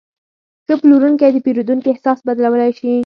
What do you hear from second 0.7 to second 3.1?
پلورونکی د پیرودونکي احساس بدلولی شي.